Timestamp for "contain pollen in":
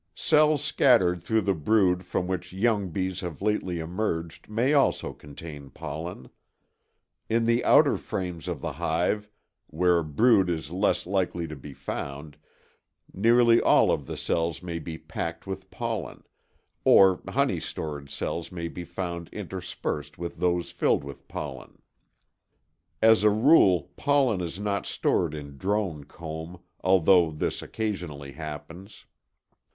5.13-7.45